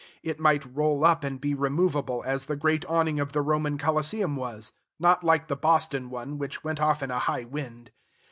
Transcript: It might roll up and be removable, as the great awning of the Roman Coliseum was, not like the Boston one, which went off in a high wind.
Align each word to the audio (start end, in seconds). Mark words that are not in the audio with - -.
It 0.23 0.39
might 0.39 0.65
roll 0.75 1.05
up 1.05 1.23
and 1.23 1.39
be 1.39 1.53
removable, 1.53 2.23
as 2.25 2.45
the 2.45 2.55
great 2.55 2.83
awning 2.85 3.19
of 3.19 3.33
the 3.33 3.41
Roman 3.43 3.77
Coliseum 3.77 4.35
was, 4.35 4.71
not 4.97 5.23
like 5.23 5.47
the 5.47 5.55
Boston 5.55 6.09
one, 6.09 6.39
which 6.39 6.63
went 6.63 6.79
off 6.81 7.03
in 7.03 7.11
a 7.11 7.19
high 7.19 7.43
wind. 7.43 7.91